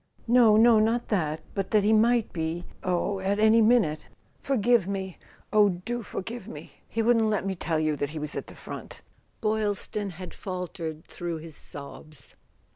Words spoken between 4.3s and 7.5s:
Forgive me—oh, do forgive me! He wouldn't let